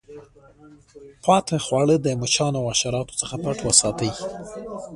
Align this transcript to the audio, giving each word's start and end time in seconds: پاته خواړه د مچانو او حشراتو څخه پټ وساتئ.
پاته 1.23 1.57
خواړه 1.65 1.95
د 1.99 2.07
مچانو 2.21 2.57
او 2.61 2.65
حشراتو 2.71 3.17
څخه 3.21 3.35
پټ 3.43 3.57
وساتئ. 3.67 4.11